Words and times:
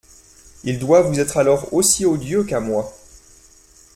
Il 0.63 0.79
doit 0.79 1.03
vous 1.03 1.19
être 1.19 1.37
alors 1.37 1.75
aussi 1.75 2.07
odieux 2.07 2.43
qu'à 2.43 2.59
moi. 2.59 2.91